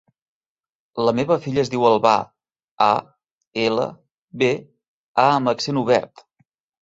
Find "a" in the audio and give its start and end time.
2.85-2.89, 5.25-5.27